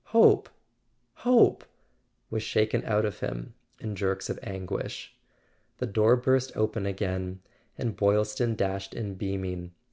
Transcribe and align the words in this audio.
Hope... 0.20 0.48
hope. 1.26 1.64
.was 2.30 2.44
shaken 2.44 2.84
out 2.84 3.04
of 3.04 3.18
him 3.18 3.54
in 3.80 3.96
jerks 3.96 4.30
of 4.30 4.38
anguish. 4.44 5.16
The 5.78 5.86
door 5.86 6.14
burst 6.14 6.56
open 6.56 6.86
again, 6.86 7.40
and 7.76 7.96
Boylston 7.96 8.54
dashed 8.54 8.94
in 8.94 9.16
beaming. 9.16 9.72